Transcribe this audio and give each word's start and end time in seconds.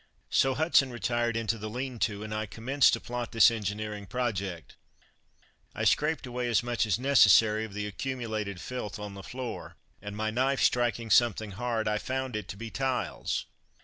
So 0.31 0.55
Hudson 0.55 0.89
retired 0.91 1.37
into 1.37 1.59
the 1.59 1.69
lean 1.69 1.99
to 2.09 2.23
and 2.23 2.33
I 2.33 2.47
commenced 2.47 2.93
to 2.93 2.99
plot 2.99 3.31
this 3.31 3.51
engineering 3.51 4.07
project. 4.07 4.75
I 5.75 5.83
scraped 5.83 6.25
away 6.25 6.47
as 6.49 6.63
much 6.63 6.87
as 6.87 6.97
necessary 6.97 7.65
of 7.65 7.75
the 7.75 7.85
accumulated 7.85 8.59
filth 8.59 8.97
on 8.97 9.13
the 9.13 9.21
floor, 9.21 9.75
and 10.01 10.17
my 10.17 10.31
knife 10.31 10.63
striking 10.63 11.11
something 11.11 11.51
hard 11.51 11.87
I 11.87 11.99
found 11.99 12.35
it 12.35 12.47
to 12.47 12.57
be 12.57 12.71
tiles. 12.71 13.45